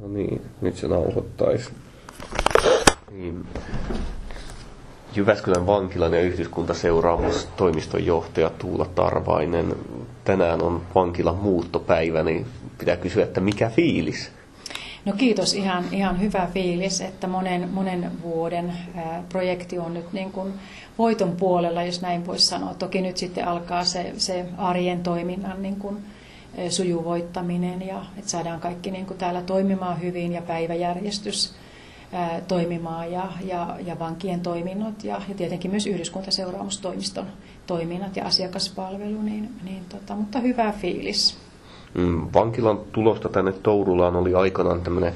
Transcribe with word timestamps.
No 0.00 0.08
niin, 0.08 0.42
nyt 0.60 0.76
se 0.76 0.88
nauhoittaisi. 0.88 1.70
Niin. 3.10 3.46
Jyväskylän 5.16 5.66
vankilan 5.66 6.12
ja 6.14 6.20
yhdyskuntaseuraamustoimiston 6.20 8.06
johtaja 8.06 8.50
Tuula 8.50 8.84
Tarvainen. 8.84 9.76
Tänään 10.24 10.62
on 10.62 10.82
vankilan 10.94 11.36
muuttopäivä, 11.36 12.22
niin 12.22 12.46
pitää 12.78 12.96
kysyä, 12.96 13.24
että 13.24 13.40
mikä 13.40 13.70
fiilis? 13.70 14.30
No 15.04 15.12
kiitos, 15.12 15.54
ihan, 15.54 15.84
ihan 15.92 16.20
hyvä 16.20 16.48
fiilis, 16.52 17.00
että 17.00 17.26
monen, 17.26 17.68
monen 17.72 18.10
vuoden 18.22 18.72
ää, 18.96 19.24
projekti 19.28 19.78
on 19.78 19.94
nyt 19.94 20.12
niin 20.12 20.32
kuin 20.32 20.52
voiton 20.98 21.36
puolella, 21.36 21.82
jos 21.82 22.02
näin 22.02 22.26
voisi 22.26 22.46
sanoa. 22.46 22.74
Toki 22.74 23.02
nyt 23.02 23.16
sitten 23.16 23.48
alkaa 23.48 23.84
se, 23.84 24.12
se 24.16 24.44
arjen 24.58 25.02
toiminnan 25.02 25.62
niin 25.62 25.76
kuin, 25.76 25.96
sujuvoittaminen 26.68 27.86
ja 27.86 28.02
että 28.18 28.30
saadaan 28.30 28.60
kaikki 28.60 28.90
niin 28.90 29.06
kuin 29.06 29.18
täällä 29.18 29.42
toimimaan 29.42 30.00
hyvin 30.02 30.32
ja 30.32 30.42
päiväjärjestys 30.42 31.54
ää, 32.12 32.40
toimimaan 32.48 33.12
ja, 33.12 33.32
ja, 33.44 33.76
ja 33.86 33.98
vankien 33.98 34.40
toiminnot 34.40 35.04
ja, 35.04 35.20
ja 35.28 35.34
tietenkin 35.34 35.70
myös 35.70 35.86
yhdyskuntaseuraamustoimiston 35.86 37.26
toiminnat 37.66 38.16
ja 38.16 38.24
asiakaspalvelu, 38.24 39.22
niin, 39.22 39.50
niin 39.64 39.84
tota, 39.88 40.14
mutta 40.14 40.38
hyvä 40.38 40.72
fiilis. 40.72 41.38
Mm, 41.94 42.26
vankilan 42.34 42.78
tulosta 42.92 43.28
tänne 43.28 43.52
Tourulaan 43.52 44.16
oli 44.16 44.34
aikanaan 44.34 44.80
tämmöinen 44.80 45.12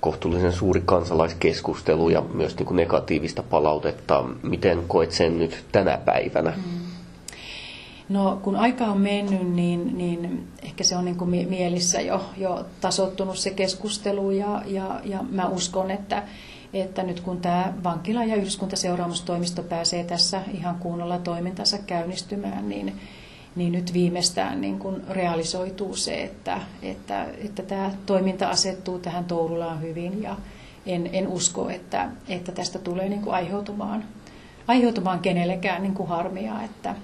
kohtuullisen 0.00 0.52
suuri 0.52 0.82
kansalaiskeskustelu 0.84 2.08
ja 2.08 2.22
myös 2.34 2.56
niin 2.56 2.66
kuin 2.66 2.76
negatiivista 2.76 3.42
palautetta. 3.42 4.24
Miten 4.42 4.84
koet 4.88 5.12
sen 5.12 5.38
nyt 5.38 5.64
tänä 5.72 5.98
päivänä? 6.04 6.50
Mm. 6.56 6.85
No 8.08 8.40
kun 8.42 8.56
aika 8.56 8.84
on 8.84 9.00
mennyt, 9.00 9.48
niin, 9.52 9.98
niin 9.98 10.48
ehkä 10.62 10.84
se 10.84 10.96
on 10.96 11.04
niin 11.04 11.16
kuin 11.16 11.30
mielissä 11.30 12.00
jo, 12.00 12.24
jo 12.36 12.66
tasottunut 12.80 13.38
se 13.38 13.50
keskustelu 13.50 14.30
ja, 14.30 14.62
ja, 14.66 15.00
ja 15.04 15.22
mä 15.30 15.48
uskon, 15.48 15.90
että, 15.90 16.22
että 16.72 17.02
nyt 17.02 17.20
kun 17.20 17.40
tämä 17.40 17.72
vankila- 17.84 18.24
ja 18.24 18.36
yhdyskuntaseuraamustoimisto 18.36 19.62
pääsee 19.62 20.04
tässä 20.04 20.42
ihan 20.54 20.74
kunnolla 20.74 21.18
toimintansa 21.18 21.78
käynnistymään, 21.78 22.68
niin, 22.68 23.00
niin 23.56 23.72
nyt 23.72 23.92
viimeistään 23.92 24.60
niin 24.60 24.78
kuin 24.78 25.02
realisoituu 25.08 25.96
se, 25.96 26.22
että, 26.22 26.60
että, 26.82 27.26
että 27.44 27.62
tämä 27.62 27.90
toiminta 28.06 28.48
asettuu 28.48 28.98
tähän 28.98 29.24
Tourulaan 29.24 29.82
hyvin 29.82 30.22
ja 30.22 30.36
en, 30.86 31.10
en 31.12 31.28
usko, 31.28 31.70
että, 31.70 32.08
että 32.28 32.52
tästä 32.52 32.78
tulee 32.78 33.08
niin 33.08 33.22
kuin 33.22 33.34
aiheutumaan, 33.34 34.04
aiheutumaan 34.68 35.18
kenellekään 35.18 35.82
niin 35.82 35.94
kuin 35.94 36.08
harmia, 36.08 36.62
että 36.62 36.94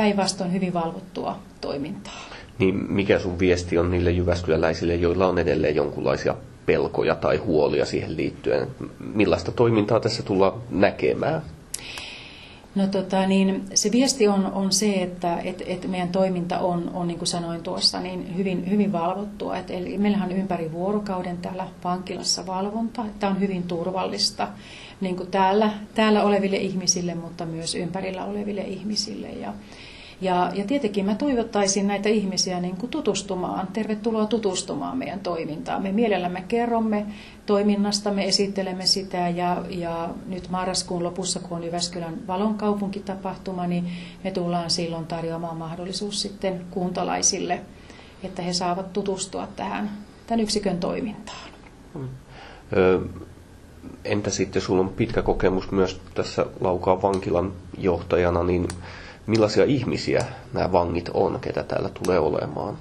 päinvastoin 0.00 0.52
hyvin 0.52 0.74
valvottua 0.74 1.38
toimintaa. 1.60 2.20
Niin 2.58 2.92
mikä 2.92 3.18
sun 3.18 3.38
viesti 3.38 3.78
on 3.78 3.90
niille 3.90 4.10
jyväskyläläisille, 4.10 4.94
joilla 4.94 5.26
on 5.26 5.38
edelleen 5.38 5.76
jonkunlaisia 5.76 6.34
pelkoja 6.66 7.14
tai 7.14 7.36
huolia 7.36 7.84
siihen 7.84 8.16
liittyen? 8.16 8.68
Millaista 9.14 9.52
toimintaa 9.52 10.00
tässä 10.00 10.22
tullaan 10.22 10.52
näkemään? 10.70 11.42
No 12.74 12.86
tota, 12.86 13.26
niin 13.26 13.64
se 13.74 13.92
viesti 13.92 14.28
on, 14.28 14.52
on 14.52 14.72
se, 14.72 14.92
että 14.92 15.38
et, 15.44 15.62
et 15.66 15.88
meidän 15.88 16.08
toiminta 16.08 16.58
on, 16.58 16.90
on, 16.94 17.08
niin 17.08 17.18
kuin 17.18 17.28
sanoin 17.28 17.62
tuossa, 17.62 18.00
niin 18.00 18.36
hyvin, 18.36 18.70
hyvin 18.70 18.92
valvottua. 18.92 19.56
Et, 19.56 19.70
eli 19.70 19.98
meillähän 19.98 20.30
on 20.30 20.36
ympäri 20.36 20.72
vuorokauden 20.72 21.36
täällä 21.36 21.66
vankilassa 21.84 22.46
valvonta. 22.46 23.04
Tämä 23.18 23.32
on 23.32 23.40
hyvin 23.40 23.62
turvallista 23.62 24.48
niin 25.00 25.16
kuin 25.16 25.30
täällä, 25.30 25.72
täällä 25.94 26.24
oleville 26.24 26.56
ihmisille, 26.56 27.14
mutta 27.14 27.46
myös 27.46 27.74
ympärillä 27.74 28.24
oleville 28.24 28.60
ihmisille. 28.62 29.28
Ja, 29.28 29.52
ja, 30.20 30.50
ja 30.54 30.64
tietenkin 30.64 31.04
mä 31.06 31.14
toivottaisin 31.14 31.86
näitä 31.86 32.08
ihmisiä 32.08 32.60
niin 32.60 32.76
kuin 32.76 32.90
tutustumaan. 32.90 33.68
Tervetuloa 33.72 34.26
tutustumaan 34.26 34.98
meidän 34.98 35.20
toimintaan. 35.20 35.82
Me 35.82 35.92
mielellämme 35.92 36.44
kerromme 36.48 37.06
toiminnasta, 37.46 38.10
me 38.10 38.24
esittelemme 38.24 38.86
sitä 38.86 39.28
ja, 39.28 39.64
ja 39.68 40.08
nyt 40.26 40.48
marraskuun 40.50 41.04
lopussa, 41.04 41.40
kun 41.40 41.58
on 41.58 41.64
Jyväskylän 41.64 42.26
valon 42.26 42.54
kaupunkitapahtuma, 42.54 43.66
niin 43.66 43.86
me 44.24 44.30
tullaan 44.30 44.70
silloin 44.70 45.06
tarjoamaan 45.06 45.56
mahdollisuus 45.56 46.22
sitten 46.22 46.64
kuntalaisille, 46.70 47.60
että 48.22 48.42
he 48.42 48.52
saavat 48.52 48.92
tutustua 48.92 49.48
tähän 49.56 49.90
tämän 50.26 50.40
yksikön 50.40 50.78
toimintaan. 50.78 51.50
Hmm. 51.94 52.08
Entä 54.04 54.30
sitten, 54.30 54.62
sulla 54.62 54.80
on 54.80 54.88
pitkä 54.88 55.22
kokemus 55.22 55.70
myös 55.70 56.00
tässä 56.14 56.46
Laukaan 56.60 57.02
vankilan 57.02 57.52
johtajana, 57.78 58.44
niin 58.44 58.68
millaisia 59.26 59.64
ihmisiä 59.64 60.24
nämä 60.52 60.72
vangit 60.72 61.10
on, 61.14 61.38
ketä 61.40 61.62
täällä 61.62 61.88
tulee 61.88 62.18
olemaan? 62.18 62.78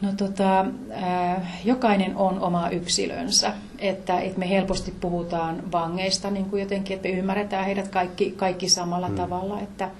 No 0.00 0.12
tota, 0.16 0.60
äh, 1.02 1.66
jokainen 1.66 2.16
on 2.16 2.40
oma 2.40 2.68
yksilönsä, 2.70 3.52
että, 3.78 4.20
että 4.20 4.38
me 4.38 4.50
helposti 4.50 4.94
puhutaan 5.00 5.72
vangeista 5.72 6.30
niin 6.30 6.44
kuin 6.44 6.60
jotenkin, 6.60 6.96
että 6.96 7.08
me 7.08 7.14
ymmärretään 7.14 7.64
heidät 7.64 7.88
kaikki, 7.88 8.30
kaikki 8.30 8.68
samalla 8.68 9.06
hmm. 9.06 9.16
tavalla, 9.16 9.60
että, 9.60 9.90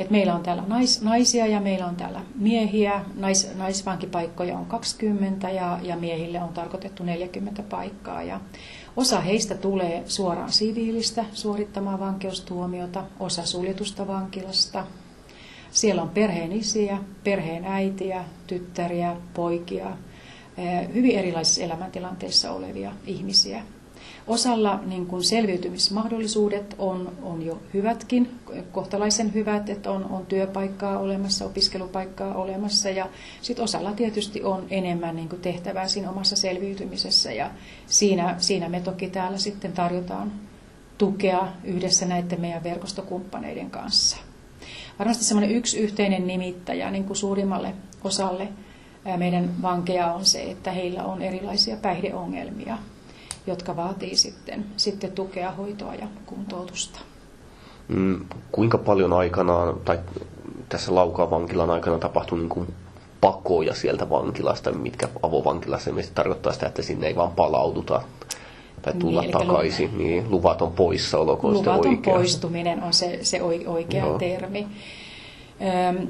että 0.00 0.12
meillä 0.12 0.34
on 0.34 0.42
täällä 0.42 0.64
nais, 0.66 1.02
naisia 1.02 1.46
ja 1.46 1.60
meillä 1.60 1.86
on 1.86 1.96
täällä 1.96 2.20
miehiä, 2.34 3.04
nais, 3.14 3.50
naisvankipaikkoja 3.56 4.58
on 4.58 4.66
20 4.66 5.50
ja, 5.50 5.78
ja 5.82 5.96
miehille 5.96 6.42
on 6.42 6.48
tarkoitettu 6.48 7.02
40 7.04 7.62
paikkaa 7.62 8.22
ja 8.22 8.40
Osa 8.96 9.20
heistä 9.20 9.54
tulee 9.54 10.02
suoraan 10.06 10.52
siviilistä 10.52 11.24
suorittamaan 11.32 12.00
vankeustuomiota, 12.00 13.04
osa 13.20 13.46
suljetusta 13.46 14.06
vankilasta. 14.06 14.86
Siellä 15.70 16.02
on 16.02 16.08
perheen 16.08 16.52
isiä, 16.52 16.98
perheen 17.24 17.64
äitiä, 17.64 18.24
tyttäriä, 18.46 19.16
poikia, 19.34 19.96
eh, 20.58 20.94
hyvin 20.94 21.18
erilaisissa 21.18 21.62
elämäntilanteissa 21.62 22.52
olevia 22.52 22.92
ihmisiä. 23.06 23.62
Osalla 24.26 24.80
niin 24.86 25.06
kuin 25.06 25.22
selviytymismahdollisuudet 25.24 26.74
on, 26.78 27.12
on 27.22 27.42
jo 27.42 27.58
hyvätkin, 27.74 28.38
kohtalaisen 28.72 29.34
hyvät, 29.34 29.68
että 29.68 29.90
on, 29.90 30.04
on 30.04 30.26
työpaikkaa 30.26 30.98
olemassa, 30.98 31.44
opiskelupaikkaa 31.44 32.34
olemassa 32.34 32.90
ja 32.90 33.08
sitten 33.42 33.64
osalla 33.64 33.92
tietysti 33.92 34.42
on 34.42 34.66
enemmän 34.70 35.16
niin 35.16 35.28
kuin 35.28 35.42
tehtävää 35.42 35.88
siinä 35.88 36.10
omassa 36.10 36.36
selviytymisessä 36.36 37.32
ja 37.32 37.50
siinä, 37.86 38.34
siinä 38.38 38.68
me 38.68 38.80
toki 38.80 39.10
täällä 39.10 39.38
sitten 39.38 39.72
tarjotaan 39.72 40.32
tukea 40.98 41.48
yhdessä 41.64 42.06
näiden 42.06 42.40
meidän 42.40 42.64
verkostokumppaneiden 42.64 43.70
kanssa. 43.70 44.16
Varmasti 44.98 45.24
semmoinen 45.24 45.56
yksi 45.56 45.78
yhteinen 45.78 46.26
nimittäjä 46.26 46.90
niin 46.90 47.04
kuin 47.04 47.16
suurimmalle 47.16 47.74
osalle 48.04 48.48
meidän 49.16 49.62
vankeja 49.62 50.12
on 50.12 50.26
se, 50.26 50.42
että 50.42 50.70
heillä 50.70 51.04
on 51.04 51.22
erilaisia 51.22 51.76
päihdeongelmia 51.76 52.78
jotka 53.46 53.76
vaatii 53.76 54.16
sitten, 54.16 54.66
sitten 54.76 55.12
tukea, 55.12 55.50
hoitoa 55.50 55.94
ja 55.94 56.06
kuntoutusta. 56.26 57.00
Mm, 57.88 58.24
kuinka 58.52 58.78
paljon 58.78 59.12
aikanaan, 59.12 59.80
tai 59.84 59.98
tässä 60.68 60.94
Laukaan 60.94 61.30
vankilan 61.30 61.70
aikana 61.70 61.98
tapahtui 61.98 62.38
niin 62.38 62.48
kuin 62.48 62.74
pakoja 63.20 63.74
sieltä 63.74 64.10
vankilasta, 64.10 64.72
mitkä 64.72 65.08
avovankilassa 65.22 65.90
tarkoittaa 66.14 66.52
sitä, 66.52 66.66
että 66.66 66.82
sinne 66.82 67.06
ei 67.06 67.16
vaan 67.16 67.32
palauduta 67.32 68.02
tai 68.82 68.92
tulla 68.94 69.20
niin, 69.20 69.32
takaisin, 69.32 69.90
lu- 69.92 69.98
niin 69.98 70.30
luvaton 70.30 70.72
poissaolo, 70.72 71.36
kun 71.36 71.52
Luvaton 71.52 71.88
oikea. 71.88 72.14
poistuminen 72.14 72.82
on 72.82 72.92
se, 72.92 73.18
se 73.22 73.42
oikea 73.66 74.06
Joo. 74.06 74.18
termi. 74.18 74.66
Öm, 75.88 76.08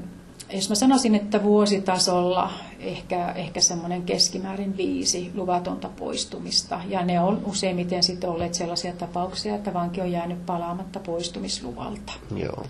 jos 0.53 0.69
mä 0.69 0.75
sanoisin, 0.75 1.15
että 1.15 1.43
vuositasolla 1.43 2.51
ehkä, 2.81 3.33
ehkä 3.33 3.61
semmoinen 3.61 4.03
keskimäärin 4.03 4.77
viisi 4.77 5.31
luvatonta 5.35 5.89
poistumista. 5.89 6.81
Ja 6.89 7.05
ne 7.05 7.21
on 7.21 7.43
useimmiten 7.45 8.03
sitten 8.03 8.31
olleet 8.31 8.55
sellaisia 8.55 8.93
tapauksia, 8.93 9.55
että 9.55 9.75
vanki 9.75 10.01
on 10.01 10.13
jäänyt 10.13 10.47
palaamatta 10.47 11.01
poistumisluvalta. 11.01 12.13
Joo. 12.37 12.67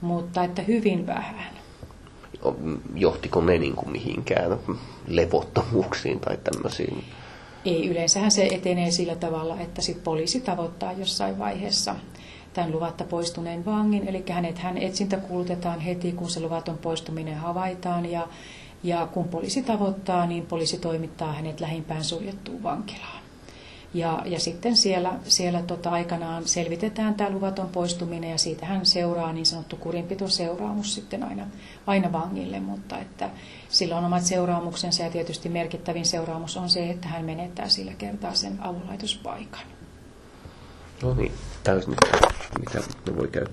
Mutta 0.00 0.44
että 0.44 0.62
hyvin 0.62 1.06
vähän. 1.06 1.54
Johtiko 2.94 3.40
ne 3.40 3.58
niin 3.58 3.76
kuin 3.76 3.92
mihinkään 3.92 4.58
levottomuuksiin 5.06 6.20
tai 6.20 6.36
tämmöisiin? 6.36 7.04
Ei, 7.64 7.88
yleensähän 7.88 8.30
se 8.30 8.46
etenee 8.46 8.90
sillä 8.90 9.16
tavalla, 9.16 9.60
että 9.60 9.82
sit 9.82 10.04
poliisi 10.04 10.40
tavoittaa 10.40 10.92
jossain 10.92 11.38
vaiheessa 11.38 11.96
tämän 12.54 12.72
luvatta 12.72 13.04
poistuneen 13.04 13.64
vangin, 13.64 14.08
eli 14.08 14.24
hänet 14.30 14.58
hän 14.58 14.78
etsintä 14.78 15.16
kuulutetaan 15.16 15.80
heti, 15.80 16.12
kun 16.12 16.30
se 16.30 16.40
luvaton 16.40 16.78
poistuminen 16.78 17.36
havaitaan, 17.36 18.06
ja, 18.10 18.28
ja 18.84 19.06
kun 19.06 19.28
poliisi 19.28 19.62
tavoittaa, 19.62 20.26
niin 20.26 20.46
poliisi 20.46 20.78
toimittaa 20.78 21.32
hänet 21.32 21.60
lähimpään 21.60 22.04
suljettuun 22.04 22.62
vankilaan. 22.62 23.24
Ja, 23.94 24.22
ja 24.24 24.40
sitten 24.40 24.76
siellä, 24.76 25.12
siellä 25.24 25.62
tota 25.62 25.90
aikanaan 25.90 26.48
selvitetään 26.48 27.14
tämä 27.14 27.30
luvaton 27.30 27.68
poistuminen 27.68 28.30
ja 28.30 28.38
siitähän 28.38 28.86
seuraa 28.86 29.32
niin 29.32 29.46
sanottu 29.46 29.76
kurinpitoseuraamus 29.76 30.94
sitten 30.94 31.22
aina, 31.22 31.46
aina 31.86 32.12
vangille, 32.12 32.60
mutta 32.60 32.98
että 32.98 33.30
sillä 33.68 33.98
on 33.98 34.04
omat 34.04 34.22
seuraamuksensa 34.22 35.02
ja 35.02 35.10
tietysti 35.10 35.48
merkittävin 35.48 36.06
seuraamus 36.06 36.56
on 36.56 36.68
se, 36.68 36.90
että 36.90 37.08
hän 37.08 37.24
menettää 37.24 37.68
sillä 37.68 37.92
kertaa 37.92 38.34
sen 38.34 38.58
avunlaitospaikan. 38.62 39.66
No 41.02 41.14
niin, 41.14 41.32
täysin, 41.64 41.94
mitä 42.58 43.16
voi 43.16 43.28
käyttää 43.28 43.52